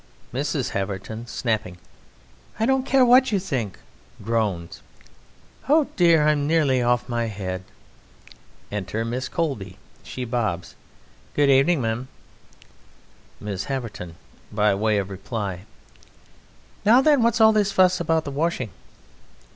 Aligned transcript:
MRS. 0.33 0.69
HAVERTON 0.69 1.27
(snapping): 1.27 1.77
I 2.59 2.65
don't 2.65 2.87
care 2.87 3.05
what 3.05 3.31
you 3.31 3.37
think! 3.39 3.77
Oh, 5.69 5.87
dear! 5.95 6.27
I'm 6.27 6.47
nearly 6.47 6.81
off 6.81 7.07
my 7.07 7.25
head! 7.25 7.63
Enter 8.71 9.05
MISS 9.05 9.29
COBLEY. 9.29 9.77
(She 10.01 10.25
bobs.) 10.25 10.73
Good 11.35 11.51
evening, 11.51 11.83
m'm. 11.83 12.07
MRS. 13.43 13.65
HAVERTON 13.65 14.15
(by 14.51 14.73
way 14.73 14.97
of 14.97 15.11
reply): 15.11 15.65
Now, 16.83 17.01
then! 17.01 17.21
What's 17.21 17.39
all 17.39 17.51
this 17.51 17.71
fuss 17.71 17.99
about 17.99 18.23
the 18.25 18.31
washing? 18.31 18.71